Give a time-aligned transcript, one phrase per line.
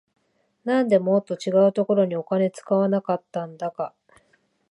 [0.63, 3.93] なんでもっと違うところにお金使わなかったんだか